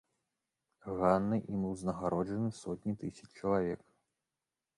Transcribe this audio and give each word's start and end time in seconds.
Ганны 1.01 1.37
ім 1.57 1.67
узнагароджаны 1.73 2.49
сотні 2.63 2.93
тысяч 3.05 3.29
чалавек. 3.39 3.79